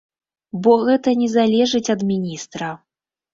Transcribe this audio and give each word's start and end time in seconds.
Бо 0.63 0.71
гэта 0.87 1.13
не 1.19 1.27
залежыць 1.33 1.83
ад 1.95 2.01
міністра. 2.09 2.73